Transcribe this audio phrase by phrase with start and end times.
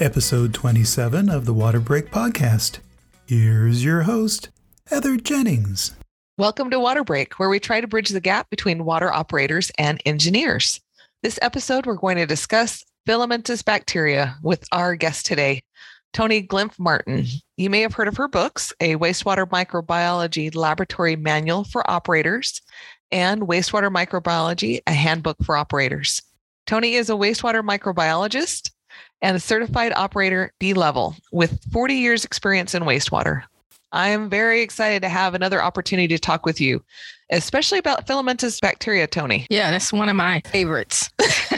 [0.00, 2.78] episode 27 of the Water Break Podcast.
[3.26, 4.48] Here's your host,
[4.86, 5.96] Heather Jennings.
[6.36, 10.00] Welcome to Water Break, where we try to bridge the gap between water operators and
[10.06, 10.80] engineers.
[11.22, 15.62] This episode, we're going to discuss filamentous bacteria with our guest today,
[16.12, 17.26] Toni Glymph Martin.
[17.56, 22.62] You may have heard of her books, A Wastewater Microbiology Laboratory Manual for Operators
[23.10, 26.22] and Wastewater Microbiology, a Handbook for Operators.
[26.68, 28.70] Toni is a wastewater microbiologist
[29.22, 33.42] and a certified operator B level with 40 years experience in wastewater.
[33.92, 36.84] I am very excited to have another opportunity to talk with you,
[37.30, 39.46] especially about filamentous bacteria, Toni.
[39.48, 41.10] Yeah, that's one of my favorites.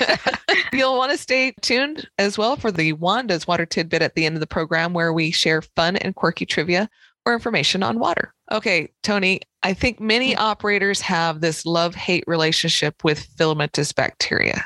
[0.73, 4.37] You'll want to stay tuned as well for the Wanda's Water Tidbit at the end
[4.37, 6.89] of the program, where we share fun and quirky trivia
[7.27, 8.33] or information on water.
[8.53, 10.39] Okay, Toni, I think many mm.
[10.39, 14.65] operators have this love hate relationship with filamentous bacteria.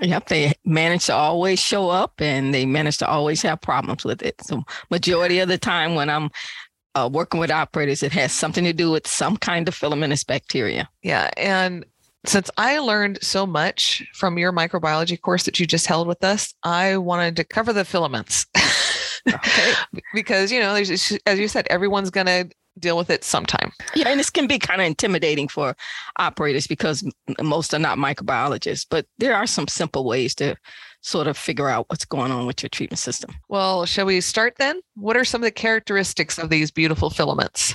[0.00, 4.22] Yep, they manage to always show up and they manage to always have problems with
[4.22, 4.36] it.
[4.42, 6.30] So, majority of the time when I'm
[6.94, 10.88] uh, working with operators, it has something to do with some kind of filamentous bacteria.
[11.02, 11.30] Yeah.
[11.36, 11.84] And
[12.26, 16.54] since I learned so much from your microbiology course that you just held with us,
[16.62, 18.46] I wanted to cover the filaments.
[19.28, 19.72] okay.
[20.14, 23.72] because, you know, as you said, everyone's going to deal with it sometime.
[23.94, 25.76] Yeah, and this can be kind of intimidating for
[26.18, 27.08] operators because
[27.42, 30.56] most are not microbiologists, but there are some simple ways to
[31.00, 33.34] sort of figure out what's going on with your treatment system.
[33.48, 34.80] Well, shall we start then?
[34.94, 37.74] What are some of the characteristics of these beautiful filaments?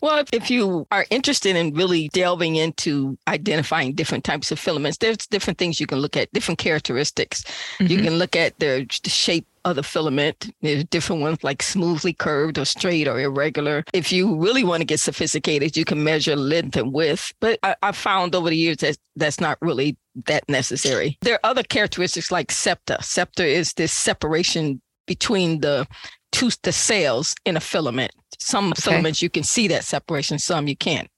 [0.00, 5.16] Well, if, you are interested in really delving into identifying different types of filaments, there's
[5.18, 7.42] different things you can look at, different characteristics.
[7.78, 7.86] Mm-hmm.
[7.86, 10.54] You can look at the, the shape of the filament.
[10.62, 13.84] There's different ones like smoothly curved or straight or irregular.
[13.92, 17.34] If you really want to get sophisticated, you can measure length and width.
[17.40, 19.96] But I, have found over the years that that's not really
[20.26, 21.18] that necessary.
[21.20, 23.02] There are other characteristics like septa.
[23.02, 25.86] Septa is this separation between the
[26.32, 28.12] two the cells in a filament.
[28.38, 28.82] Some okay.
[28.82, 31.08] filaments you can see that separation, some you can't.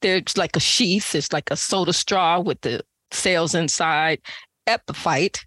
[0.00, 4.20] There's like a sheath, it's like a soda straw with the cells inside.
[4.66, 5.44] Epiphyte,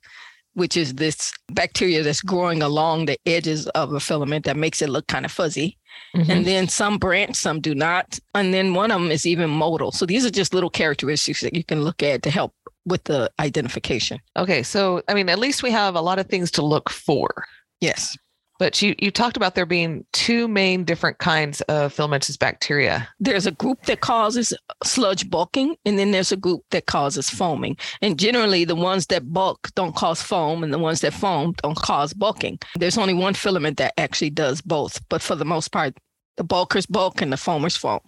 [0.53, 4.89] which is this bacteria that's growing along the edges of a filament that makes it
[4.89, 5.78] look kind of fuzzy.
[6.16, 6.31] Mm-hmm.
[6.31, 8.19] And then some branch, some do not.
[8.33, 9.94] And then one of them is even motile.
[9.94, 12.53] So these are just little characteristics that you can look at to help
[12.85, 14.19] with the identification.
[14.38, 14.63] Okay.
[14.63, 17.45] So, I mean, at least we have a lot of things to look for.
[17.81, 18.17] Yes.
[18.59, 23.07] But you, you talked about there being two main different kinds of filamentous bacteria.
[23.17, 24.53] There's a group that causes
[24.84, 27.78] sludge bulking, and then there's a group that causes foaming.
[28.01, 31.78] And generally, the ones that bulk don't cause foam, and the ones that foam don't
[31.78, 32.59] cause bulking.
[32.75, 35.97] There's only one filament that actually does both, but for the most part,
[36.35, 38.01] the bulkers bulk and the foamers foam.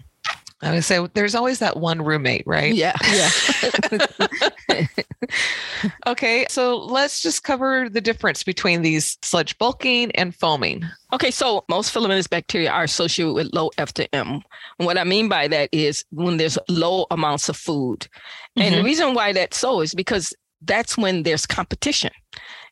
[0.62, 2.74] I would say there's always that one roommate, right?
[2.74, 2.96] Yeah.
[3.12, 4.88] Yeah.
[6.08, 6.46] okay.
[6.50, 10.84] So let's just cover the difference between these sludge bulking and foaming.
[11.14, 11.32] Okay.
[11.32, 14.42] So most filamentous bacteria are associated with low F to M.
[14.78, 18.08] And what I mean by that is when there's low amounts of food.
[18.56, 18.76] And mm-hmm.
[18.76, 22.12] the reason why that's so is because that's when there's competition.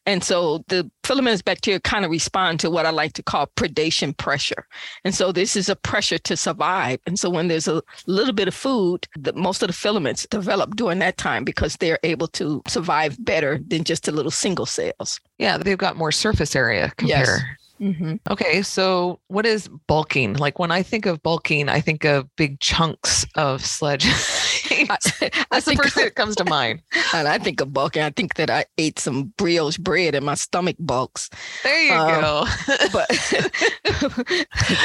[0.06, 4.16] And so the filamentous bacteria kind of respond to what I like to call predation
[4.16, 4.66] pressure.
[5.04, 7.00] And so this is a pressure to survive.
[7.06, 10.76] And so when there's a little bit of food, the, most of the filaments develop
[10.76, 15.20] during that time because they're able to survive better than just the little single cells.
[15.38, 17.28] Yeah, they've got more surface area compared.
[17.28, 17.59] Yes.
[17.82, 18.16] Mm-hmm.
[18.30, 20.34] Okay, so what is bulking?
[20.34, 24.06] Like when I think of bulking, I think of big chunks of sludge.
[24.88, 26.82] That's the first thing that comes to mind.
[27.14, 28.04] And I think of bulking.
[28.04, 31.30] I think that I ate some brioche bread and my stomach bulks.
[31.64, 32.46] There you um, go.
[32.94, 33.08] but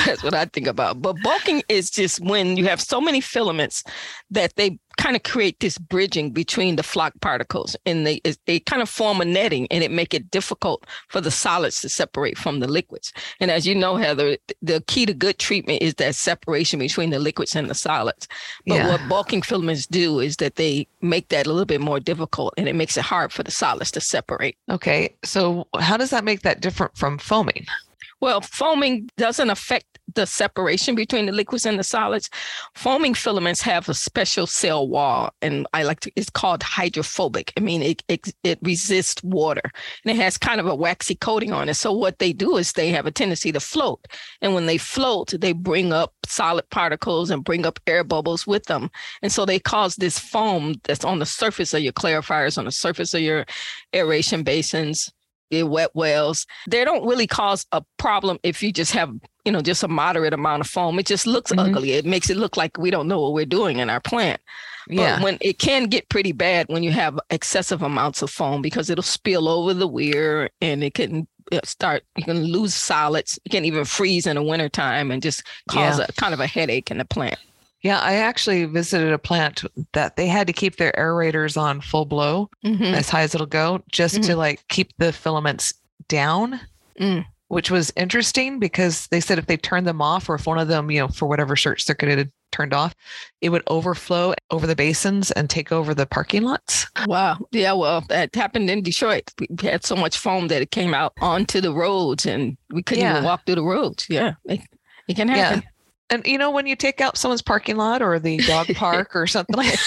[0.07, 1.03] that's what I think about.
[1.03, 3.85] But bulking is just when you have so many filaments
[4.31, 8.83] that they kind of create this bridging between the floc particles and they they kind
[8.83, 12.61] of form a netting and it make it difficult for the solids to separate from
[12.61, 13.13] the liquids.
[13.41, 17.19] And as you know heather the key to good treatment is that separation between the
[17.19, 18.29] liquids and the solids.
[18.67, 18.89] But yeah.
[18.89, 22.69] what bulking filaments do is that they make that a little bit more difficult and
[22.69, 24.57] it makes it hard for the solids to separate.
[24.71, 27.67] Okay so how does that make that different from foaming?
[28.21, 32.31] Well, foaming doesn't affect the separation between the liquids and the solids.
[32.75, 37.53] Foaming filaments have a special cell wall, and I like to, it's called hydrophobic.
[37.57, 39.63] I mean, it, it, it resists water
[40.05, 41.75] and it has kind of a waxy coating on it.
[41.75, 44.07] So, what they do is they have a tendency to float.
[44.41, 48.65] And when they float, they bring up solid particles and bring up air bubbles with
[48.65, 48.91] them.
[49.23, 52.73] And so, they cause this foam that's on the surface of your clarifiers, on the
[52.73, 53.45] surface of your
[53.95, 55.13] aeration basins
[55.63, 56.47] wet wells.
[56.69, 59.13] They don't really cause a problem if you just have,
[59.45, 60.99] you know, just a moderate amount of foam.
[60.99, 61.75] It just looks mm-hmm.
[61.75, 61.93] ugly.
[61.93, 64.41] It makes it look like we don't know what we're doing in our plant.
[64.89, 65.17] Yeah.
[65.17, 68.91] But when it can get pretty bad when you have excessive amounts of foam because
[68.91, 71.27] it'll spill over the weir and it can
[71.65, 73.39] start you can lose solids.
[73.45, 76.07] You can even freeze in the wintertime and just cause yeah.
[76.09, 77.39] a kind of a headache in the plant.
[77.85, 82.07] Yeah, I actually visited a plant that they had to keep their aerators on full
[82.07, 82.83] blow mm-hmm.
[82.83, 84.25] as high as it'll go just mm-hmm.
[84.25, 85.75] to like keep the filaments
[86.09, 86.59] down.
[86.99, 87.27] Mm.
[87.49, 90.67] Which was interesting because they said if they turned them off or if one of
[90.67, 92.95] them, you know, for whatever short circuit had turned off,
[93.43, 96.87] it would overflow over the basins and take over the parking lots.
[97.07, 97.37] Wow.
[97.53, 99.31] Yeah, well, that happened in Detroit.
[99.39, 103.05] We had so much foam that it came out onto the roads and we couldn't
[103.05, 103.13] yeah.
[103.13, 104.07] even walk through the roads.
[104.09, 104.35] Yeah.
[104.47, 104.63] It,
[105.07, 105.61] it can happen.
[105.63, 105.71] Yeah
[106.11, 109.27] and you know when you take out someone's parking lot or the dog park or
[109.27, 109.79] something like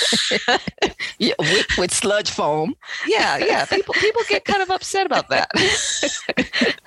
[1.19, 2.75] yeah with, with, sludge foam
[3.07, 5.49] yeah yeah people people get kind of upset about that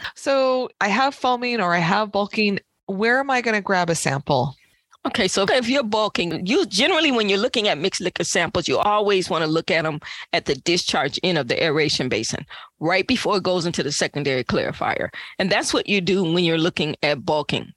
[0.15, 3.95] so i have foaming or i have bulking where am i going to grab a
[3.95, 4.55] sample
[5.07, 8.77] Okay, so if you're bulking, you generally when you're looking at mixed liquor samples, you
[8.77, 9.99] always want to look at them
[10.35, 12.45] at the discharge end of the aeration basin,
[12.81, 15.09] right before it goes into the secondary clarifier.
[15.39, 17.73] And that's what you do when you're looking at bulking.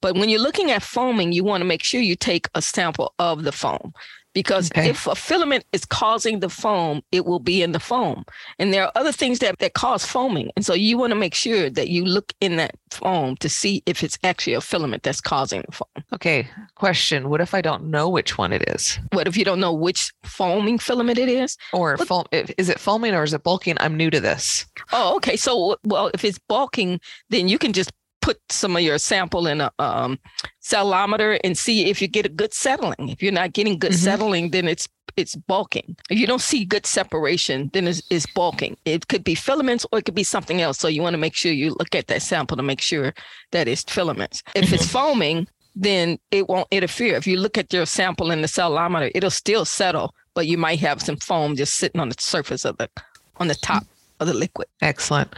[0.00, 3.14] But when you're looking at foaming, you want to make sure you take a sample
[3.18, 3.92] of the foam
[4.38, 4.90] because okay.
[4.90, 8.24] if a filament is causing the foam, it will be in the foam.
[8.60, 10.50] And there are other things that, that cause foaming.
[10.54, 13.82] And so you want to make sure that you look in that foam to see
[13.84, 16.04] if it's actually a filament that's causing the foam.
[16.12, 16.48] Okay.
[16.76, 19.00] Question What if I don't know which one it is?
[19.12, 21.56] What if you don't know which foaming filament it is?
[21.72, 23.76] Or foam, is it foaming or is it bulking?
[23.80, 24.66] I'm new to this.
[24.92, 25.36] Oh, okay.
[25.36, 27.90] So, well, if it's bulking, then you can just
[28.28, 30.18] put some of your sample in a um,
[30.62, 33.08] settleometer and see if you get a good settling.
[33.08, 34.04] If you're not getting good mm-hmm.
[34.04, 34.86] settling, then it's
[35.16, 35.96] it's bulking.
[36.10, 38.76] If you don't see good separation, then it's, it's bulking.
[38.84, 40.78] It could be filaments or it could be something else.
[40.78, 43.14] So you want to make sure you look at that sample to make sure
[43.52, 44.42] that it's filaments.
[44.54, 44.92] If it's mm-hmm.
[44.92, 47.16] foaming, then it won't interfere.
[47.16, 50.80] If you look at your sample in the settleometer, it'll still settle, but you might
[50.80, 52.90] have some foam just sitting on the surface of the
[53.38, 53.84] on the top
[54.20, 54.68] of the liquid.
[54.82, 55.34] Excellent.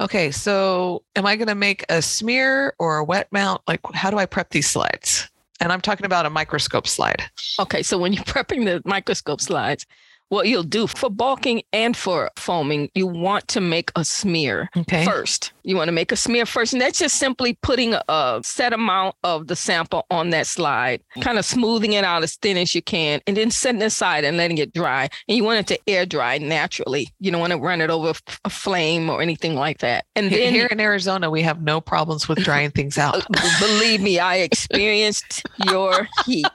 [0.00, 3.62] Okay, so am I going to make a smear or a wet mount?
[3.68, 5.28] Like, how do I prep these slides?
[5.60, 7.22] And I'm talking about a microscope slide.
[7.60, 9.86] Okay, so when you're prepping the microscope slides,
[10.28, 15.04] what you'll do for bulking and for foaming, you want to make a smear okay.
[15.04, 15.52] first.
[15.62, 16.72] You want to make a smear first.
[16.72, 21.38] And that's just simply putting a set amount of the sample on that slide, kind
[21.38, 24.36] of smoothing it out as thin as you can, and then setting it aside and
[24.36, 25.08] letting it dry.
[25.28, 27.08] And you want it to air dry naturally.
[27.20, 28.12] You don't want to run it over
[28.44, 30.04] a flame or anything like that.
[30.16, 33.24] And then here in Arizona, we have no problems with drying things out.
[33.36, 36.46] Uh, believe me, I experienced your heat.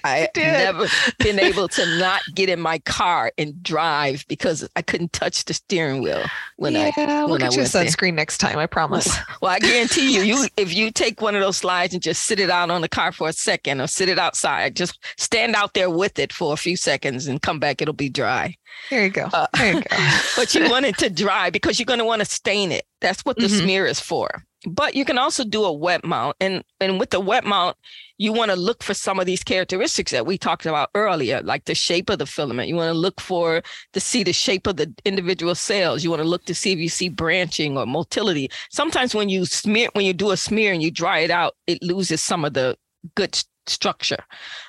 [0.04, 0.86] I never
[1.18, 5.54] been able to not get in my car and drive because I couldn't touch the
[5.54, 6.24] steering wheel
[6.56, 8.12] when yeah, I when look at your sunscreen there.
[8.12, 8.58] next time.
[8.58, 9.08] I promise.
[9.40, 12.40] Well, I guarantee you, you if you take one of those slides and just sit
[12.40, 15.74] it out on the car for a second or sit it outside, just stand out
[15.74, 18.56] there with it for a few seconds and come back, it'll be dry.
[18.90, 19.28] There you go.
[19.32, 19.96] Uh, there you go.
[20.36, 22.84] but you want it to dry because you're going to want to stain it.
[23.00, 23.64] That's what the mm-hmm.
[23.64, 24.44] smear is for.
[24.66, 26.36] But you can also do a wet mount.
[26.40, 27.76] And, and with the wet mount,
[28.16, 31.66] you want to look for some of these characteristics that we talked about earlier, like
[31.66, 32.68] the shape of the filament.
[32.68, 33.62] You want to look for
[33.92, 36.02] to see the shape of the individual cells.
[36.02, 38.50] You want to look to see if you see branching or motility.
[38.70, 41.80] Sometimes when you smear, when you do a smear and you dry it out, it
[41.82, 42.76] loses some of the
[43.14, 44.24] good structure.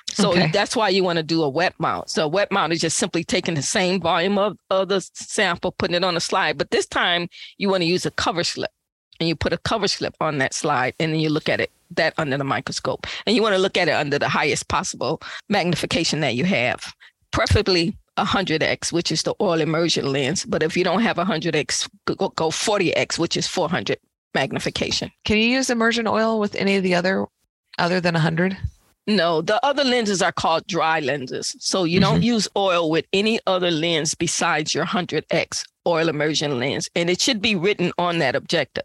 [0.08, 0.50] So okay.
[0.52, 2.10] that's why you want to do a wet mount.
[2.10, 5.72] So a wet mount is just simply taking the same volume of, of the sample,
[5.72, 6.58] putting it on a slide.
[6.58, 7.28] But this time
[7.58, 8.70] you want to use a cover slip
[9.20, 11.70] and you put a cover slip on that slide and then you look at it
[11.92, 15.20] that under the microscope and you want to look at it under the highest possible
[15.48, 16.94] magnification that you have
[17.30, 22.28] preferably 100x which is the oil immersion lens but if you don't have 100x go,
[22.30, 23.98] go 40x which is 400
[24.34, 27.26] magnification can you use immersion oil with any of the other
[27.78, 28.56] other than 100
[29.06, 31.56] no, the other lenses are called dry lenses.
[31.58, 32.12] So you mm-hmm.
[32.12, 36.88] don't use oil with any other lens besides your 100x oil immersion lens.
[36.94, 38.84] And it should be written on that objective.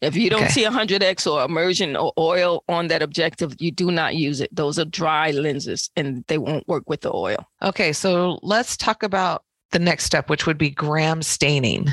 [0.00, 0.52] If you don't okay.
[0.52, 4.54] see 100x or immersion or oil on that objective, you do not use it.
[4.54, 7.48] Those are dry lenses and they won't work with the oil.
[7.62, 11.88] Okay, so let's talk about the next step, which would be gram staining.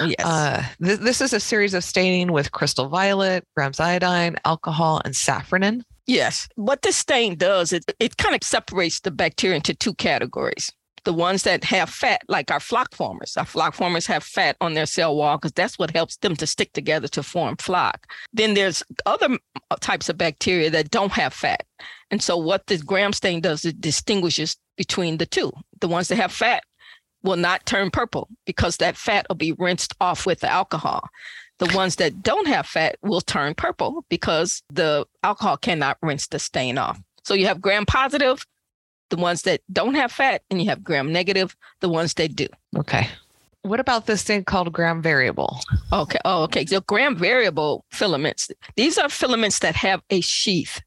[0.00, 0.24] Yes.
[0.24, 5.14] Uh, th- this is a series of staining with crystal violet, Gram's iodine, alcohol, and
[5.14, 5.82] safranin.
[6.06, 6.48] Yes.
[6.56, 10.72] What this stain does, it, it kind of separates the bacteria into two categories.
[11.04, 13.36] The ones that have fat, like our floc formers.
[13.36, 16.46] Our floc formers have fat on their cell wall because that's what helps them to
[16.46, 17.94] stick together to form floc.
[18.32, 19.38] Then there's other
[19.70, 21.64] uh, types of bacteria that don't have fat.
[22.10, 25.52] And so what this gram stain does, it distinguishes between the two.
[25.80, 26.64] The ones that have fat
[27.22, 31.08] will not turn purple because that fat will be rinsed off with the alcohol.
[31.58, 36.38] The ones that don't have fat will turn purple because the alcohol cannot rinse the
[36.38, 36.98] stain off.
[37.24, 38.46] So you have gram positive,
[39.10, 42.46] the ones that don't have fat, and you have gram negative, the ones that do.
[42.76, 43.08] Okay.
[43.62, 45.60] what about this thing called gram variable?
[45.92, 46.18] Okay.
[46.24, 46.64] Oh, okay.
[46.64, 50.80] So gram variable filaments, these are filaments that have a sheath.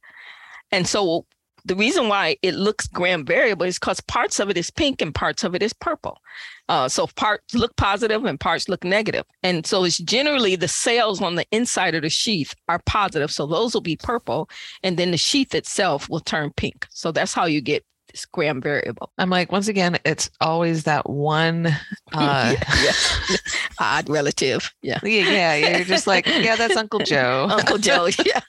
[0.72, 1.26] And so
[1.66, 5.16] the reason why it looks gram variable is because parts of it is pink and
[5.16, 6.20] parts of it is purple.
[6.68, 9.26] Uh, so parts look positive and parts look negative.
[9.44, 13.32] And so it's generally the cells on the inside of the sheath are positive.
[13.32, 14.50] So those will be purple.
[14.82, 16.88] And then the sheath itself will turn pink.
[16.90, 19.12] So that's how you get this gram variable.
[19.18, 21.68] I'm like, once again, it's always that one
[22.14, 23.38] uh, yeah, yeah.
[23.80, 24.74] odd relative.
[24.82, 25.00] Yeah.
[25.04, 25.56] Yeah.
[25.56, 25.78] Yeah.
[25.78, 27.48] You're just like, yeah, that's Uncle Joe.
[27.50, 28.08] Uncle Joe.
[28.24, 28.42] Yeah.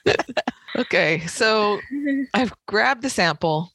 [0.77, 1.25] okay.
[1.27, 1.81] So
[2.33, 3.73] I've grabbed the sample,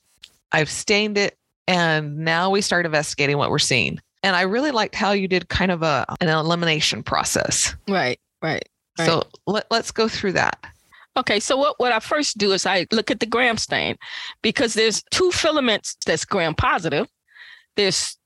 [0.52, 3.98] I've stained it, and now we start investigating what we're seeing.
[4.22, 7.74] And I really liked how you did kind of a an elimination process.
[7.88, 8.20] Right.
[8.42, 8.68] Right.
[8.98, 9.06] right.
[9.06, 10.64] So let, let's go through that.
[11.16, 13.96] Okay, so what, what I first do is I look at the gram stain
[14.42, 17.08] because there's two filaments that's gram positive.
[17.76, 18.16] There's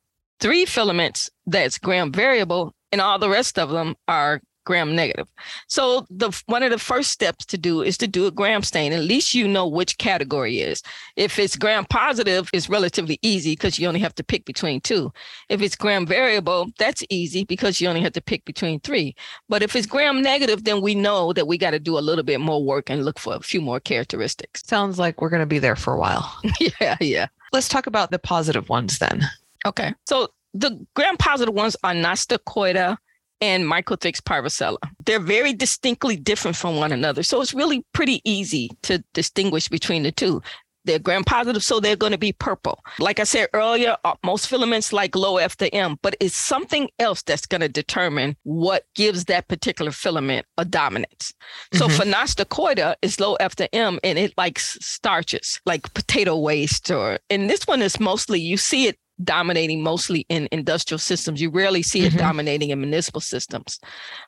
[0.40, 5.28] three filaments that's gram variable, and all the rest of them are gram negative.
[5.68, 8.92] So the one of the first steps to do is to do a gram stain.
[8.92, 10.82] At least you know which category is.
[11.16, 15.12] If it's gram positive, it's relatively easy because you only have to pick between two.
[15.48, 19.14] If it's gram variable, that's easy because you only have to pick between three.
[19.48, 22.24] But if it's gram negative, then we know that we got to do a little
[22.24, 24.62] bit more work and look for a few more characteristics.
[24.64, 26.40] Sounds like we're going to be there for a while.
[26.80, 27.26] yeah, yeah.
[27.52, 29.22] Let's talk about the positive ones then.
[29.66, 29.94] Okay.
[30.06, 32.96] So the gram positive ones are Nostocoida,
[33.44, 34.78] and Microthrix parvicella.
[35.04, 37.22] They're very distinctly different from one another.
[37.22, 40.40] So it's really pretty easy to distinguish between the two.
[40.86, 42.78] They're gram positive, so they're going to be purple.
[42.98, 46.88] Like I said earlier, uh, most filaments like low F to M, but it's something
[46.98, 51.32] else that's going to determine what gives that particular filament a dominance.
[51.72, 52.10] So mm-hmm.
[52.10, 57.48] Phenostocoida is low F to M and it likes starches like potato waste or, and
[57.48, 61.40] this one is mostly, you see it dominating mostly in industrial systems.
[61.40, 62.18] You rarely see it mm-hmm.
[62.18, 63.80] dominating in municipal systems.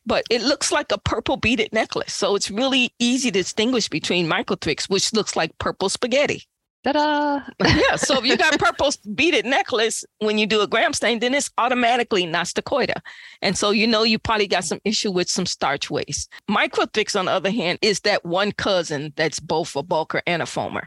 [0.05, 2.15] But it looks like a purple beaded necklace.
[2.15, 6.45] So it's really easy to distinguish between Microthrix, which looks like purple spaghetti.
[6.85, 7.41] Ta-da!
[7.67, 7.97] yeah.
[7.97, 11.51] So if you got purple beaded necklace when you do a gram stain, then it's
[11.59, 13.01] automatically nostocoida.
[13.43, 16.31] And so you know you probably got some issue with some starch waste.
[16.49, 20.45] Microthrix, on the other hand, is that one cousin that's both a bulker and a
[20.45, 20.87] foamer.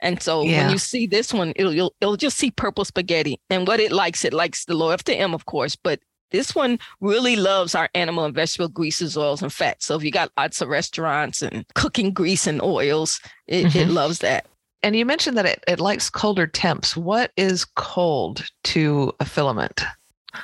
[0.00, 0.62] And so yeah.
[0.62, 3.40] when you see this one, it'll you'll, it'll just see purple spaghetti.
[3.50, 6.00] And what it likes, it likes the low F to M, of course, but
[6.30, 9.86] this one really loves our animal and vegetable greases, oils, and fats.
[9.86, 13.78] So if you got lots of restaurants and cooking grease and oils, it, mm-hmm.
[13.78, 14.46] it loves that.
[14.82, 16.96] And you mentioned that it, it likes colder temps.
[16.96, 19.82] What is cold to a filament?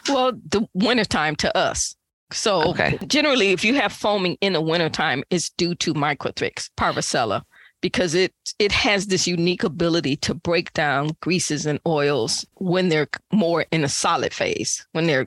[0.09, 1.95] Well, the wintertime to us.
[2.33, 2.99] So okay.
[3.07, 7.43] generally, if you have foaming in the wintertime, it's due to Microthrix parvicella
[7.85, 13.09] because it it has this unique ability to break down greases and oils when they're
[13.31, 15.27] more in a solid phase, when they're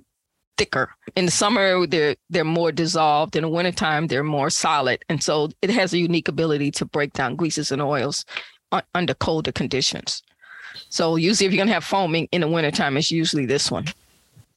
[0.57, 0.89] thicker.
[1.15, 3.35] In the summer, they're they're more dissolved.
[3.35, 5.05] In the wintertime, they're more solid.
[5.07, 8.25] And so it has a unique ability to break down greases and oils
[8.95, 10.23] under colder conditions.
[10.89, 13.85] So usually if you're gonna have foaming in the wintertime, it's usually this one.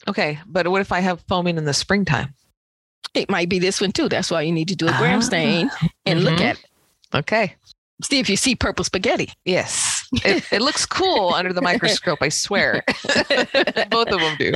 [0.09, 0.39] Okay.
[0.47, 2.33] But what if I have foaming in the springtime?
[3.13, 4.09] It might be this one too.
[4.09, 5.71] That's why you need to do a gram ah, stain
[6.07, 6.29] and mm-hmm.
[6.31, 6.65] look at it.
[7.13, 7.57] Okay
[8.03, 9.33] see if you see purple spaghetti.
[9.45, 10.09] Yes.
[10.25, 12.83] It, it looks cool under the microscope, I swear.
[13.91, 14.53] Both of them do.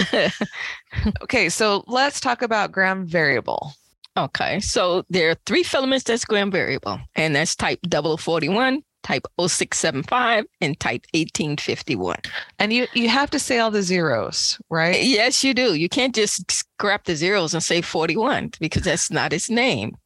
[1.23, 3.73] Okay, so let's talk about gram variable.
[4.17, 10.45] Okay, so there are three filaments that's gram variable, and that's type 0041, type 0675,
[10.61, 12.19] and type 1851.
[12.61, 15.03] And you, you have to say all the zeros, right?
[15.03, 15.75] Yes, you do.
[15.75, 19.97] You can't just scrap the zeros and say 41 because that's not its name.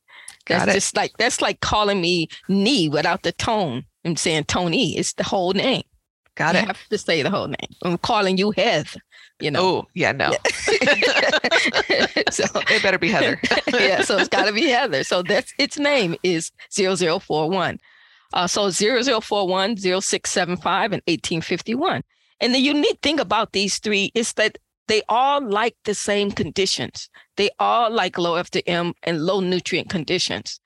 [0.48, 0.74] Got that's it.
[0.74, 3.84] just like that's like calling me knee without the tone.
[4.04, 4.96] I'm saying Toni.
[4.96, 5.82] It's the whole name.
[6.36, 6.66] Got you it.
[6.66, 7.74] have to say the whole name.
[7.82, 8.96] I'm calling you Heath.
[9.40, 9.60] You know.
[9.62, 10.30] Oh yeah, no.
[12.30, 13.40] so it better be Heather.
[13.72, 15.04] yeah, so it's got to be Heather.
[15.04, 17.78] So that's its name is 0041.
[18.32, 22.02] Uh, so 0041, 0675, and 1851.
[22.40, 27.08] And the unique thing about these three is that they all like the same conditions.
[27.36, 30.60] They all like low F to M and low nutrient conditions.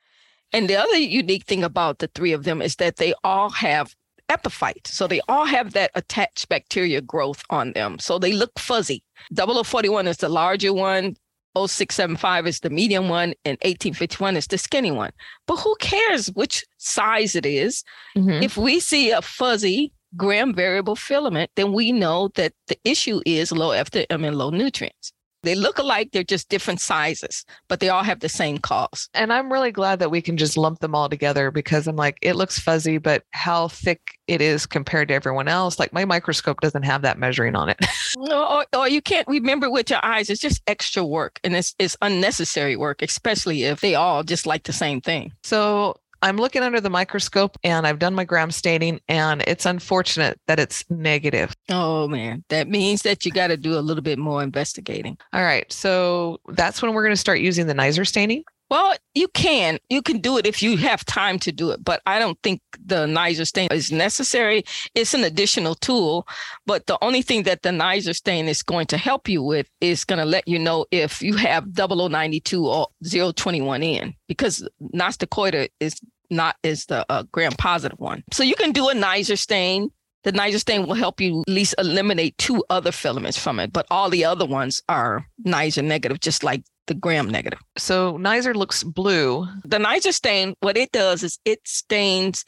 [0.53, 3.95] And the other unique thing about the three of them is that they all have
[4.29, 4.87] epiphyte.
[4.87, 7.99] So they all have that attached bacteria growth on them.
[7.99, 9.03] So they look fuzzy.
[9.35, 11.17] 0041 is the larger one.
[11.55, 15.11] 0675 is the medium one and 1851 is the skinny one.
[15.47, 17.85] But who cares which size it is?
[18.17, 18.43] Mm-hmm.
[18.43, 23.53] If we see a fuzzy gram variable filament, then we know that the issue is
[23.53, 25.13] low F to M and low nutrients.
[25.45, 29.09] They look alike, they're just different sizes, but they all have the same cause.
[29.13, 32.17] And I'm really glad that we can just lump them all together because I'm like,
[32.23, 35.81] it looks fuzzy, but how thick it is compared to everyone else.
[35.81, 37.79] Like my microscope doesn't have that measuring on it.
[38.31, 40.31] or, or you can't remember with your eyes.
[40.31, 44.63] It's just extra work and it's, it's unnecessary work, especially if they all just like
[44.63, 45.33] the same thing.
[45.43, 50.41] So I'm looking under the microscope and I've done my gram staining and it's unfortunate
[50.47, 51.55] that it's negative.
[51.69, 55.19] Oh man, that means that you got to do a little bit more investigating.
[55.33, 55.71] All right.
[55.73, 58.45] So that's when we're going to start using the Neisser staining.
[58.73, 59.79] Well, you can.
[59.91, 62.63] You can do it if you have time to do it, but I don't think
[62.83, 64.65] the Neisser stain is necessary.
[64.95, 66.27] It's an additional tool,
[66.65, 70.07] but the only thing that the Neisser stain is going to help you with is
[70.07, 76.01] going to let you know if you have 0092 or 021N because Nostocoida is
[76.31, 78.25] not is the uh, gram positive one.
[78.33, 79.91] So you can do a Neisser stain.
[80.25, 83.87] The Neisser stain will help you at least eliminate two other filaments from it, but
[83.91, 87.61] all the other ones are Neisser negative, just like the gram negative.
[87.79, 89.47] So Neisser looks blue.
[89.65, 92.45] The Neisser stain, what it does is it stains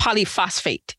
[0.00, 0.94] polyphosphate.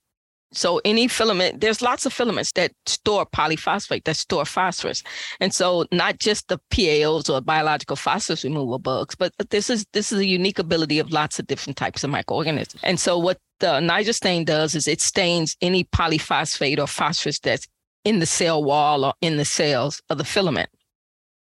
[0.51, 5.03] So any filament, there's lots of filaments that store polyphosphate, that store phosphorus.
[5.39, 10.11] And so not just the PAOs or biological phosphorus removal bugs, but this is this
[10.11, 12.81] is a unique ability of lots of different types of microorganisms.
[12.83, 17.67] And so what the Neisser stain does is it stains any polyphosphate or phosphorus that's
[18.03, 20.69] in the cell wall or in the cells of the filament.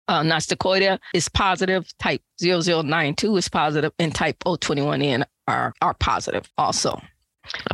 [0.07, 7.01] Uh, Nostocoida is positive, type 0092 is positive, and type 021N are, are positive also.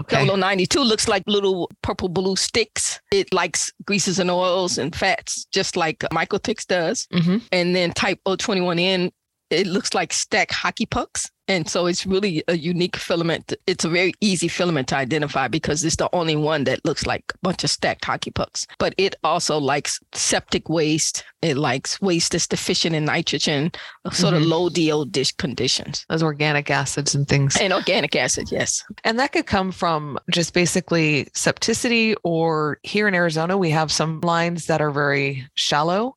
[0.02, 0.26] Okay.
[0.26, 3.00] 92 looks like little purple blue sticks.
[3.12, 7.08] It likes greases and oils and fats, just like Microthrix does.
[7.12, 9.12] hmm And then type 021N,
[9.52, 11.30] it looks like stacked hockey pucks.
[11.48, 13.54] And so it's really a unique filament.
[13.68, 17.26] It's a very easy filament to identify because it's the only one that looks like
[17.34, 18.66] a bunch of stacked hockey pucks.
[18.80, 21.26] But it also likes septic waste.
[21.42, 23.74] It likes waste that's deficient in nitrogen,
[24.14, 24.48] sort of Mhm.
[24.48, 26.06] low DO dish conditions.
[26.08, 27.58] Those organic acids and things.
[27.58, 28.82] And organic acid, yes.
[29.04, 34.22] And that could come from just basically septicity, or here in Arizona, we have some
[34.22, 36.16] lines that are very shallow.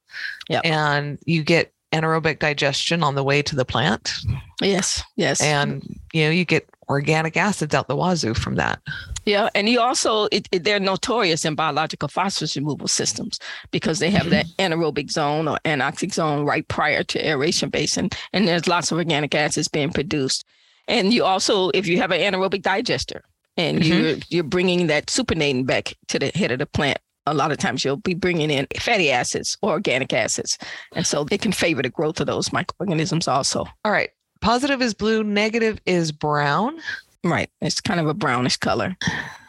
[0.49, 0.65] Yep.
[0.65, 4.13] And you get anaerobic digestion on the way to the plant.
[4.61, 5.41] Yes, yes.
[5.41, 8.81] And, you know, you get organic acids out the wazoo from that.
[9.25, 13.39] Yeah, and you also it, it- they're notorious in biological phosphorus removal systems
[13.71, 18.47] because they have that anaerobic zone or anoxic zone right prior to aeration basin, and
[18.47, 20.45] there's lots of organic acids being produced.
[20.89, 23.23] And you also, if you have an anaerobic digester,
[23.57, 23.85] and Mhm.
[23.89, 26.99] you're you're bringing that supernatant back to the head of the plant.
[27.27, 30.59] A lot of times you'll be bringing in fatty acids or organic acids,
[30.95, 33.67] and so it can favor the growth of those microorganisms also.
[33.85, 34.11] All right.
[34.41, 36.79] Positive is blue, negative is brown.
[37.23, 38.95] Right, it's kind of a brownish color.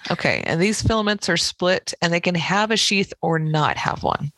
[0.09, 0.41] Okay.
[0.45, 4.31] And these filaments are split and they can have a sheath or not have one.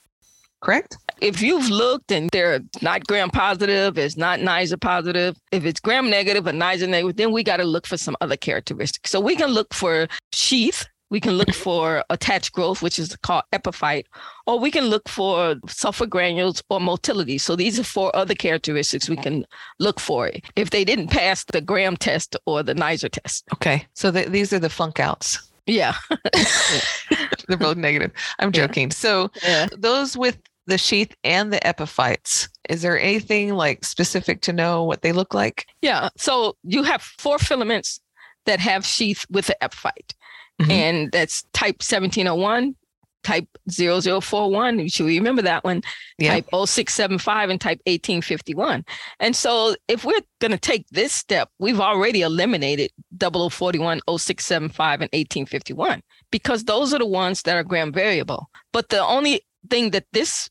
[0.61, 0.97] Correct?
[1.21, 6.09] if you've looked and they're not gram positive, it's not Neisser positive, if it's gram
[6.09, 9.09] negative or Neisser negative, then we got to look for some other characteristics.
[9.09, 13.43] So we can look for sheath, we can look for attached growth, which is called
[13.53, 14.05] epiphyte,
[14.45, 17.37] or we can look for sulfur granules or motility.
[17.37, 19.45] So these are four other characteristics we can
[19.79, 23.45] look for if they didn't pass the gram test or the Neisser test.
[23.53, 23.87] Okay.
[23.93, 25.39] So th- these are the funk outs.
[25.65, 25.95] Yeah.
[27.47, 28.11] They're both negative.
[28.39, 28.67] I'm Yeah.
[28.67, 28.91] joking.
[28.91, 29.67] So yeah.
[29.77, 35.01] those with the sheath and the epiphytes, is there anything like specific to know what
[35.01, 35.65] they look like?
[35.81, 36.09] Yeah.
[36.17, 37.99] So you have four filaments
[38.45, 40.13] that have sheath with the epiphyte.
[40.61, 40.69] Mhm.
[40.71, 42.75] And that's type 1701,
[43.23, 44.79] type 0041.
[44.79, 45.81] You should remember that one.
[46.17, 46.31] Yeah.
[46.31, 48.85] Type 0675 and type 1851.
[49.19, 55.09] And so if we're going to take this step, we've already eliminated 0041, 0675, and
[55.13, 58.49] 1851 because those are the ones that are gram variable.
[58.73, 60.49] But the only thing that this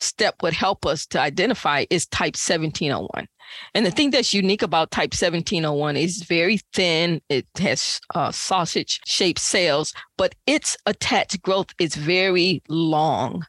[0.00, 3.26] step would help us to identify is type 1701.
[3.74, 7.20] And the thing that's unique about type 1701 is very thin.
[7.28, 13.46] It has uh, sausage shaped cells, but its attached growth is very long.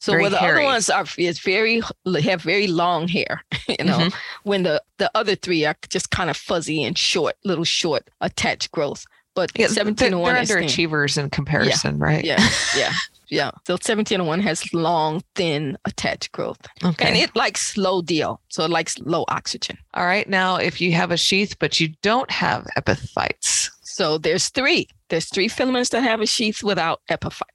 [0.00, 0.60] So Very where the hairy.
[0.62, 1.82] other ones are is very
[2.22, 4.14] have very long hair, you know, Mhm.
[4.44, 8.70] when the the other three are just kind of fuzzy and short, little short attached
[8.72, 9.04] growth.
[9.34, 10.64] But Yeah, they're, 1701 they're is thin.
[10.64, 12.24] underachievers in comparison, right?
[12.24, 12.42] Yeah,
[12.76, 12.92] yeah,
[13.30, 13.50] yeah.
[13.66, 16.60] So 1701 has long, thin attached growth.
[16.84, 17.06] Okay.
[17.06, 19.78] And it likes low DO, so it likes low oxygen.
[19.94, 20.28] All right.
[20.28, 24.88] Now, if you have a sheath, but you don't have epiphytes, So there's three.
[25.08, 27.49] There's three filaments that have a sheath without epiphyte.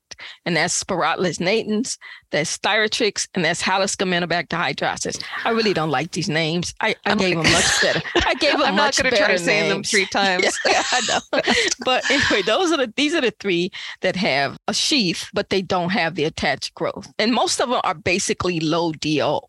[0.46, 1.98] And that's Sphaerotilus natans,
[2.32, 4.06] that's Thiothrix, and that's Halisca
[4.50, 5.24] hydrosis.
[5.44, 6.74] I really don't like these names.
[6.82, 8.02] I, I gave them much better.
[8.16, 10.58] I gave them I'm much not going to try to say them three times.
[10.66, 11.42] yeah, I know.
[11.86, 15.62] but anyway, those are the these are the three that have a sheath, but they
[15.62, 19.40] don't have the attached growth, and most of them are basically low DO.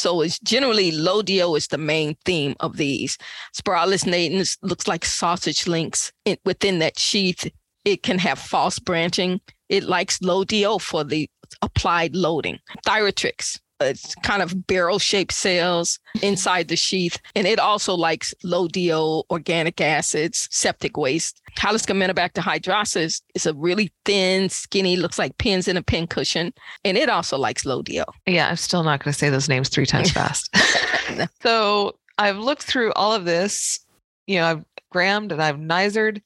[0.00, 3.18] So it's generally low DO is the main theme of these.
[3.54, 7.50] Sphaerotilus natans looks like sausage links in, within that sheath.
[7.84, 9.42] It can have false branching.
[9.70, 11.30] It likes low DO for the
[11.62, 12.58] applied loading.
[12.86, 17.18] Thiothrix, it's kind of barrel shaped cells inside the sheath.
[17.34, 21.40] And it also likes low DO organic acids, septic waste.
[21.56, 21.94] Halisca
[22.42, 26.52] hydrosis is a really thin, skinny, looks like pins in a pin cushion.
[26.84, 28.04] And it also likes low DO.
[28.26, 30.54] Yeah, I'm still not going to say those names three times fast.
[31.42, 33.80] so I've looked through all of this.
[34.26, 36.20] You know, I've grammed and I've nizered,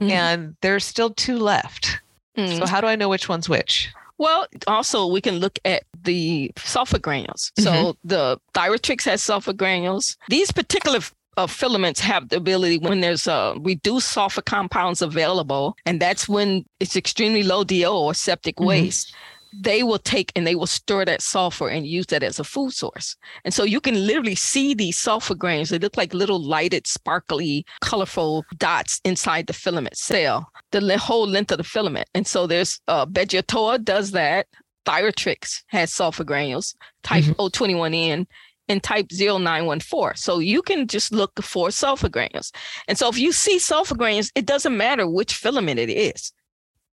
[0.00, 2.00] and there's still two left.
[2.36, 2.58] Mm.
[2.58, 3.92] So how do I know which one's which?
[4.18, 7.52] Well, also we can look at the sulfur granules.
[7.58, 8.08] So mm-hmm.
[8.08, 10.16] the Thiothrix has sulfur granules.
[10.28, 11.00] These particular
[11.36, 16.64] uh, filaments have the ability when there's uh, reduced sulfur compounds available, and that's when
[16.80, 18.68] it's extremely low DO or septic mm-hmm.
[18.68, 19.14] waste
[19.52, 22.72] they will take and they will stir that sulfur and use that as a food
[22.72, 23.16] source.
[23.44, 25.70] And so you can literally see these sulfur grains.
[25.70, 31.52] They look like little lighted, sparkly, colorful dots inside the filament cell, the whole length
[31.52, 32.08] of the filament.
[32.14, 34.46] And so there's uh, Beggiatoa does that.
[34.86, 37.40] Thiothrix has sulfur granules, type mm-hmm.
[37.40, 38.26] O21N
[38.68, 40.16] and type 0914.
[40.16, 42.52] So you can just look for sulfur granules.
[42.88, 46.32] And so if you see sulfur granules, it doesn't matter which filament it is.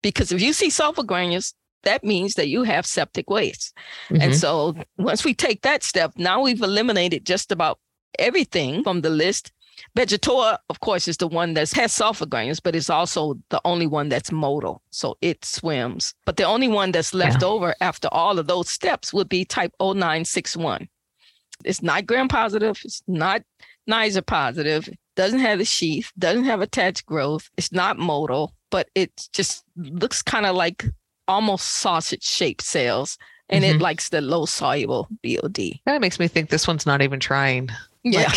[0.01, 3.75] Because if you see sulfur granules, that means that you have septic waste.
[4.09, 4.21] Mm-hmm.
[4.21, 7.79] And so once we take that step, now we've eliminated just about
[8.19, 9.51] everything from the list.
[9.97, 13.87] Beggiatoa, of course, is the one that has sulfur grains, but it's also the only
[13.87, 14.79] one that's motile.
[14.91, 16.13] So it swims.
[16.25, 17.47] But the only one that's left yeah.
[17.47, 20.87] over after all of those steps would be type 0961.
[21.65, 23.41] It's not gram positive, it's not
[23.89, 29.27] Neisser positive, doesn't have a sheath, doesn't have attached growth, it's not motile, but it
[29.33, 30.85] just looks kind of like
[31.27, 33.17] almost sausage shaped cells
[33.49, 33.75] and mm-hmm.
[33.75, 35.79] it likes the low soluble BOD.
[35.85, 37.69] That makes me think this one's not even trying.
[38.03, 38.31] Yeah.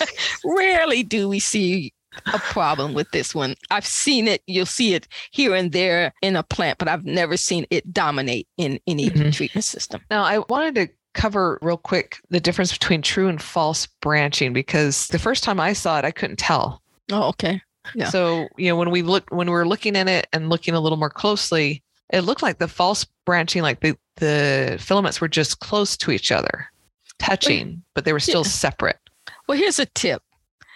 [0.00, 1.92] Like- Rarely do we see
[2.32, 3.54] a problem with this one.
[3.70, 7.36] I've seen it, you'll see it here and there in a plant, but I've never
[7.36, 9.30] seen it dominate in any mm-hmm.
[9.30, 10.00] treatment system.
[10.10, 15.08] Now, I wanted to cover real quick the difference between true and false branching because
[15.08, 16.82] the first time I saw it, I couldn't tell.
[17.10, 17.60] Oh, okay.
[17.94, 18.08] Yeah.
[18.08, 20.80] So, you know, when we look when we were looking at it and looking a
[20.80, 21.82] little more closely,
[22.14, 26.30] it looked like the false branching, like the, the filaments were just close to each
[26.30, 26.70] other,
[27.18, 28.50] touching, but they were still yeah.
[28.50, 28.98] separate.
[29.48, 30.22] Well, here's a tip.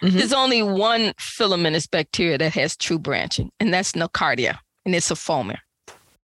[0.02, 0.18] Mm-hmm.
[0.18, 5.14] There's only one filamentous bacteria that has true branching, and that's Nocardia, and it's a
[5.14, 5.58] foamer.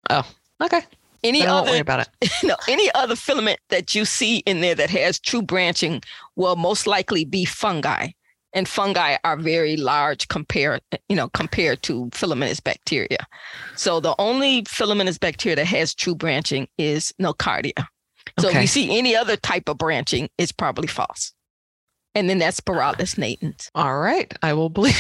[0.10, 0.28] Oh,
[0.62, 0.82] okay.
[1.24, 2.32] Any other, don't worry about it.
[2.44, 6.02] no, any other filament that you see in there that has true branching
[6.36, 8.10] will most likely be fungi
[8.56, 13.28] and fungi are very large compared you know compared to filamentous bacteria.
[13.76, 17.86] So the only filamentous bacteria that has true branching is nocardia.
[18.40, 18.58] So okay.
[18.58, 21.34] if you see any other type of branching it's probably false.
[22.16, 24.34] And then that's Sphaerotilus natans all right.
[24.42, 24.96] I will believe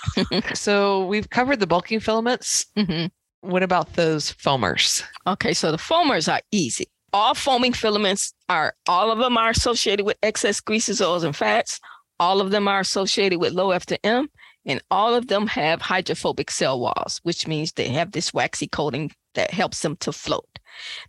[0.54, 2.66] so we've covered the bulking filaments.
[2.76, 3.06] Mm-hmm.
[3.48, 5.04] what about those foamers?
[5.26, 6.86] Okay so the foamers are easy.
[7.12, 11.78] All foaming filaments are all of them are associated with excess greases oils and fats
[12.18, 14.28] all of them are associated with low F to M,
[14.64, 19.12] and all of them have hydrophobic cell walls, which means they have this waxy coating
[19.34, 20.48] that helps them to float.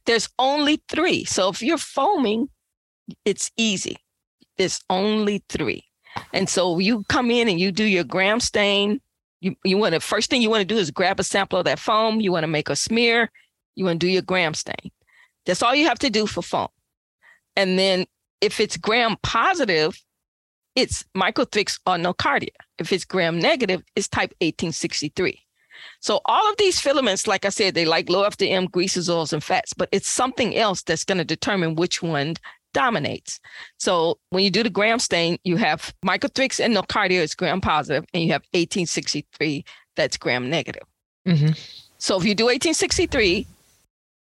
[0.06, 1.26] There's only three.
[1.26, 2.50] So if you're foaming,
[3.26, 3.98] it's easy.
[4.58, 5.84] There's only three.
[6.34, 9.02] And so you come in and you do your gram stain.
[9.39, 11.65] You, you want to first thing you want to do is grab a sample of
[11.65, 12.22] that foam.
[12.22, 13.32] You want to make a smear.
[13.76, 14.91] You want to do your gram stain.
[15.46, 16.70] That's all you have to do for foam.
[17.56, 18.06] And then
[18.41, 20.00] if it's gram positive,
[20.77, 22.55] it's Microthrix or nocardia.
[22.77, 25.41] If it's gram negative, it's type 1863.
[26.01, 29.43] So all of these filaments, like I said, they like low FDM, greases, oils, and
[29.43, 32.35] fats, but it's something else that's going to determine which one
[32.73, 33.39] dominates.
[33.79, 38.05] So when you do the gram stain, you have Microthrix and nocardia is gram positive,
[38.13, 40.83] and you have 1863 that's gram negative.
[41.27, 41.53] Mm-hmm.
[41.97, 43.47] So if you do 1863,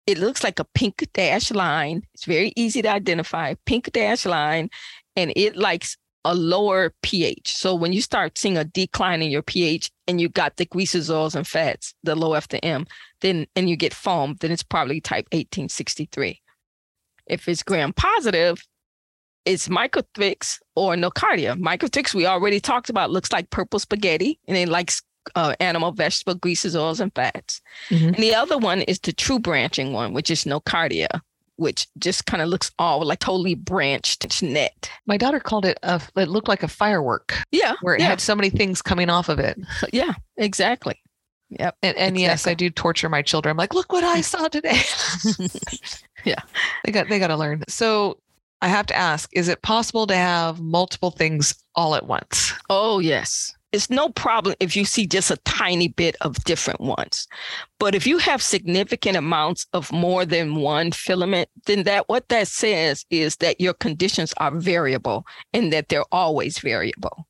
[0.08, 2.02] it looks like a pink dash line.
[2.16, 4.72] It's very easy to identify, pink dash line,
[5.16, 7.54] and it likes a lower pH.
[7.54, 11.10] So when you start seeing a decline in your pH and you got the greases,
[11.10, 12.86] oils, and fats, the low F to M,
[13.22, 16.42] then and you get foam, then it's probably type 1863.
[17.28, 18.64] If it's gram positive,
[19.46, 21.60] it's Microthrix or Nocardia.
[21.60, 25.02] Microthrix, we already talked about, looks like purple spaghetti and it likes
[25.36, 27.62] uh, animal, vegetable greases, oils, and fats.
[27.90, 28.08] Mm-hmm.
[28.08, 31.22] And the other one is the true branching one, which is nocardia,
[31.62, 34.90] which just kind of looks all like totally branched net.
[35.06, 37.38] My daughter called it a, it looked like a firework.
[37.52, 37.76] Yeah.
[37.82, 38.08] Where it yeah.
[38.08, 39.58] had so many things coming off of it.
[39.94, 41.02] Yeah, exactly.
[41.50, 41.76] Yep.
[41.84, 42.22] And, and exactly.
[42.22, 43.52] yes, I do torture my children.
[43.52, 44.24] I'm like, look what I mm.
[44.24, 44.82] saw today.
[46.24, 46.40] yeah.
[46.86, 47.64] They got they got to learn.
[47.68, 48.18] So
[48.62, 52.54] I have to ask, is it possible to have multiple things all at once?
[52.70, 53.54] Oh, yes.
[53.72, 57.28] It's no problem if you see just a tiny bit of different ones.
[57.80, 62.48] But if you have significant amounts of more than one filament, then that what that
[62.48, 67.28] says is that your conditions are variable and that they're always variable.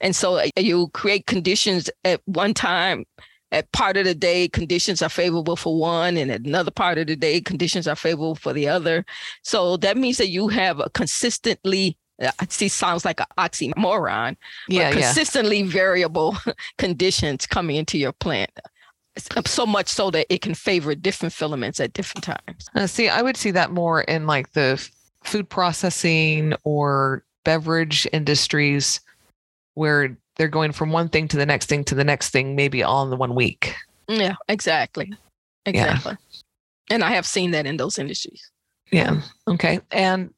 [0.00, 3.04] And so uh, you create conditions at one time
[3.52, 7.06] at part of the day conditions are favorable for one and at another part of
[7.06, 9.04] the day conditions are favorable for the other
[9.42, 14.36] so that means that you have a consistently uh, see sounds like an oxymoron
[14.68, 15.70] yeah consistently yeah.
[15.70, 16.36] variable
[16.78, 18.50] conditions coming into your plant
[19.44, 23.22] so much so that it can favor different filaments at different times uh, see i
[23.22, 24.88] would see that more in like the
[25.24, 29.00] food processing or beverage industries
[29.74, 32.82] where they're going from one thing to the next thing to the next thing, maybe
[32.82, 33.74] all in the one week.
[34.08, 35.12] Yeah, exactly.
[35.66, 36.16] Exactly.
[36.18, 36.94] Yeah.
[36.94, 38.50] And I have seen that in those industries.
[38.90, 39.20] Yeah.
[39.48, 39.80] Okay.
[39.90, 40.32] And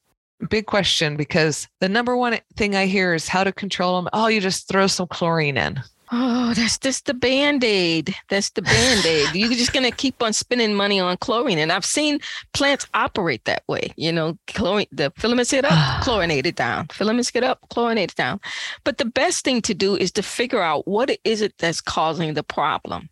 [0.48, 4.10] big question because the number one thing I hear is how to control them.
[4.12, 5.80] Oh, you just throw some chlorine in.
[6.12, 8.14] Oh, that's just the band aid.
[8.28, 9.34] That's the band aid.
[9.34, 11.58] You're just going to keep on spending money on chlorine.
[11.58, 12.20] And I've seen
[12.52, 13.92] plants operate that way.
[13.96, 15.72] You know, chlorine, the filaments get up,
[16.04, 16.86] chlorinate it down.
[16.88, 18.40] Filaments get up, chlorinate it down.
[18.84, 22.34] But the best thing to do is to figure out what is it that's causing
[22.34, 23.08] the problem.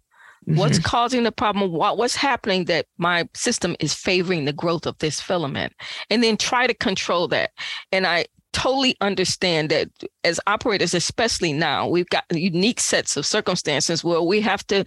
[0.49, 0.59] Mm-hmm.
[0.59, 1.73] What's causing the problem?
[1.73, 5.73] What, what's happening that my system is favoring the growth of this filament?
[6.11, 7.51] And then try to control that.
[7.93, 9.89] And I totally understand that
[10.25, 14.85] as operators, especially now, we've got unique sets of circumstances where we have to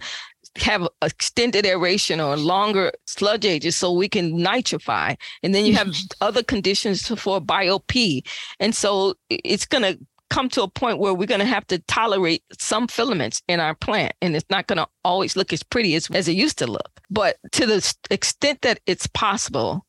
[0.56, 5.16] have extended aeration or longer sludge ages so we can nitrify.
[5.42, 8.26] And then you have other conditions for BioP.
[8.60, 9.98] And so it's going to
[10.30, 13.74] come to a point where we're going to have to tolerate some filaments in our
[13.74, 16.66] plant and it's not going to always look as pretty as, as it used to
[16.66, 16.90] look.
[17.10, 19.86] But to the extent that it's possible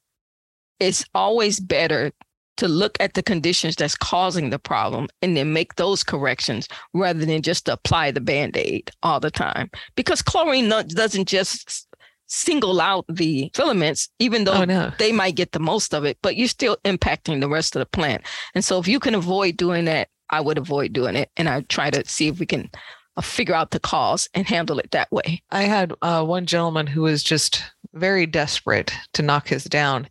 [0.79, 2.11] it's always better
[2.57, 7.23] to look at the conditions that's causing the problem and then make those corrections rather
[7.23, 9.69] than just apply the band-aid all the time.
[9.95, 11.87] Because chlorine doesn't just
[12.29, 14.91] single out the filaments even though oh, no.
[14.97, 17.85] they might get the most of it but you're still impacting the rest of the
[17.85, 18.21] plant.
[18.53, 21.61] And so if you can avoid doing that i would avoid doing it and i
[21.61, 22.69] try to see if we can
[23.17, 26.87] uh, figure out the cause and handle it that way i had uh, one gentleman
[26.87, 27.63] who was just
[27.93, 30.07] very desperate to knock his down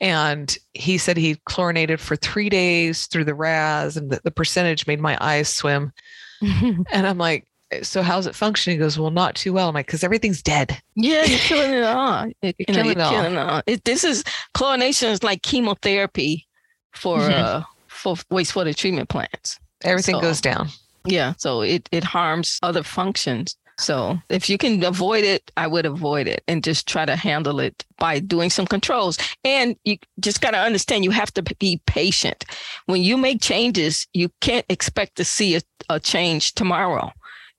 [0.00, 4.86] and he said he chlorinated for three days through the RAS, and the, the percentage
[4.86, 5.92] made my eyes swim.
[6.40, 7.46] and I'm like,
[7.82, 8.78] so how's it functioning?
[8.78, 9.68] He goes, well, not too well.
[9.68, 10.80] I'm like, because everything's dead.
[10.94, 12.26] Yeah, you're killing it all.
[12.42, 13.50] You're, killing, know, you're it all.
[13.50, 13.62] all.
[13.66, 14.22] It, this is
[14.54, 16.46] chlorination is like chemotherapy
[16.92, 17.32] for mm-hmm.
[17.32, 17.62] uh
[17.98, 19.58] for wastewater treatment plants.
[19.82, 20.68] Everything so, goes down.
[21.04, 23.56] Yeah, so it it harms other functions.
[23.78, 27.60] So if you can avoid it, I would avoid it and just try to handle
[27.60, 29.18] it by doing some controls.
[29.44, 32.44] And you just got to understand you have to be patient.
[32.86, 37.12] When you make changes, you can't expect to see a, a change tomorrow.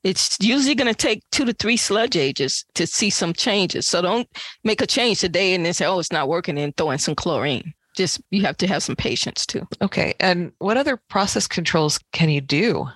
[0.03, 3.87] It's usually going to take two to three sludge ages to see some changes.
[3.87, 4.27] So don't
[4.65, 7.15] make a change today and then say, oh, it's not working and throw in some
[7.15, 9.67] chlorine just you have to have some patience too.
[9.81, 10.13] Okay.
[10.19, 12.87] And what other process controls can you do?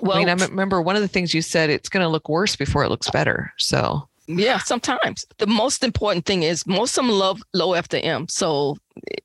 [0.00, 2.28] Well, I mean, I remember one of the things you said it's going to look
[2.28, 3.52] worse before it looks better.
[3.58, 7.98] So yeah, sometimes the most important thing is most of them love low F to
[8.00, 8.28] M.
[8.28, 8.76] So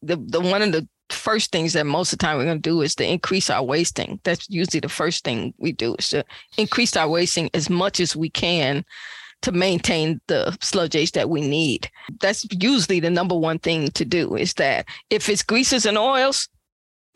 [0.02, 2.70] the the one of the first things that most of the time we're going to
[2.70, 4.20] do is to increase our wasting.
[4.24, 6.26] That's usually the first thing we do is to
[6.58, 8.84] increase our wasting as much as we can
[9.44, 11.90] to maintain the sludge age that we need.
[12.20, 16.50] That's usually the number one thing to do is that if it's greases and oils,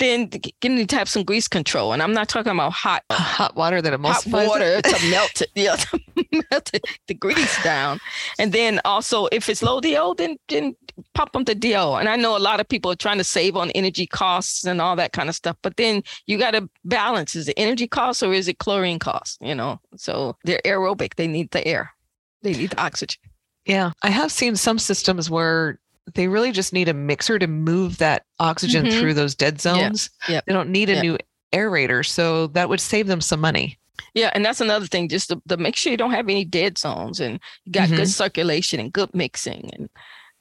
[0.01, 0.29] then
[0.63, 1.93] you need to have some grease control.
[1.93, 4.85] And I'm not talking about hot hot water that emulsifies hot water it.
[4.85, 5.99] to melt it, yeah, to
[6.31, 7.99] melt it, the grease down.
[8.39, 10.75] And then also, if it's low DO, then then
[11.13, 11.95] pop them to DO.
[11.95, 14.81] And I know a lot of people are trying to save on energy costs and
[14.81, 15.55] all that kind of stuff.
[15.61, 19.37] But then you got to balance: is it energy costs or is it chlorine costs?
[19.39, 21.93] You know, so they're aerobic; they need the air,
[22.41, 23.19] they need the oxygen.
[23.65, 25.79] Yeah, I have seen some systems where
[26.13, 28.99] they really just need a mixer to move that oxygen mm-hmm.
[28.99, 30.09] through those dead zones.
[30.27, 30.35] Yeah.
[30.35, 30.45] Yep.
[30.45, 31.03] They don't need a yep.
[31.03, 31.17] new
[31.53, 32.05] aerator.
[32.05, 33.77] So that would save them some money.
[34.13, 36.77] Yeah, and that's another thing, just to, to make sure you don't have any dead
[36.77, 37.97] zones and you got mm-hmm.
[37.97, 39.89] good circulation and good mixing and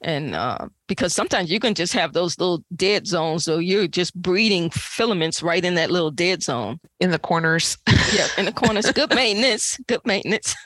[0.01, 4.15] And uh, because sometimes you can just have those little dead zones, so you're just
[4.15, 7.77] breeding filaments right in that little dead zone in the corners.
[8.13, 8.91] yeah, in the corners.
[8.95, 9.79] Good maintenance.
[9.87, 10.55] Good maintenance.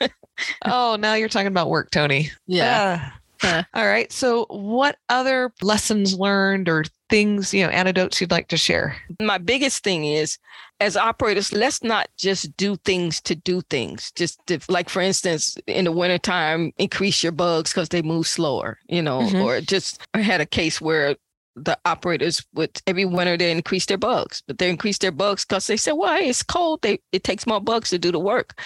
[0.64, 2.30] oh, now you're talking about work, Toni.
[2.46, 3.10] Yeah.
[3.42, 4.10] Uh, all right.
[4.12, 8.96] So, what other lessons learned or things, you know, anecdotes you'd like to share?
[9.20, 10.38] My biggest thing is
[10.80, 14.12] as operators, let's not just do things to do things.
[14.12, 18.78] Just to, like, for instance, in the wintertime, increase your bugs because they move slower,
[18.88, 19.40] you know, mm-hmm.
[19.40, 21.16] or just I had a case where
[21.56, 25.66] the operators would every winter they increase their bugs, but they increase their bugs because
[25.66, 26.82] they said, well, it's cold.
[26.82, 28.60] They it takes more bugs to do the work.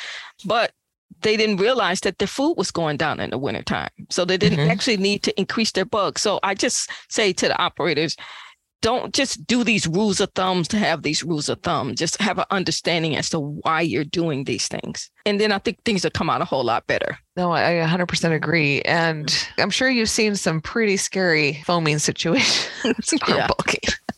[0.44, 0.72] But
[1.22, 3.90] they didn't realize that their food was going down in the wintertime.
[4.08, 4.70] So they didn't mm-hmm.
[4.70, 6.22] actually need to increase their bugs.
[6.22, 8.16] So I just say to the operators,
[8.82, 11.94] don't just do these rules of thumbs to have these rules of thumb.
[11.94, 15.10] Just have an understanding as to why you're doing these things.
[15.26, 17.18] And then I think things will come out a whole lot better.
[17.36, 18.80] No, I 100% agree.
[18.82, 23.12] And I'm sure you've seen some pretty scary foaming situations.
[23.28, 23.48] yeah.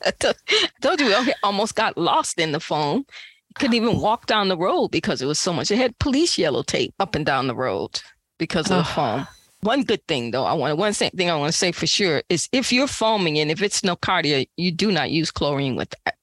[0.04, 0.10] I
[0.80, 3.04] told you, we almost got lost in the foam
[3.54, 5.70] couldn't even walk down the road because it was so much.
[5.70, 8.00] It had police yellow tape up and down the road
[8.38, 9.26] because of the foam.
[9.60, 12.48] One good thing though, I want one thing I want to say for sure is
[12.50, 16.16] if you're foaming and if it's nocardia, you do not use chlorine with that.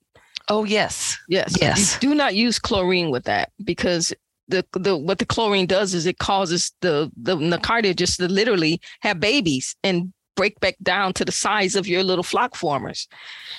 [0.49, 1.17] Oh yes.
[1.29, 1.55] Yes.
[1.61, 1.93] Yes.
[1.93, 4.13] You do not use chlorine with that because
[4.49, 8.81] the, the what the chlorine does is it causes the the nocardia just to literally
[9.01, 13.07] have babies and break back down to the size of your little floc formers.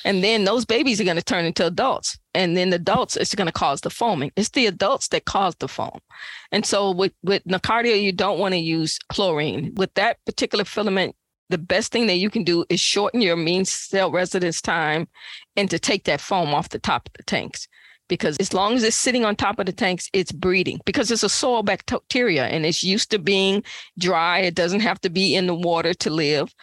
[0.04, 2.18] And then those babies are going to turn into adults.
[2.34, 4.32] And then the adults, it's going to cause the foaming.
[4.36, 5.98] It's the adults that cause the foam.
[6.52, 9.74] And so with, with Nocardia, you don't want to use chlorine.
[9.74, 11.16] With that particular filament,
[11.50, 15.08] the best thing that you can do is shorten your mean cell residence time
[15.56, 17.66] and to take that foam off the top of the tanks
[18.10, 21.22] because as long as it's sitting on top of the tanks, it's breeding because it's
[21.22, 23.62] a soil bacteria and it's used to being
[23.98, 24.40] dry.
[24.40, 26.54] It doesn't have to be in the water to live.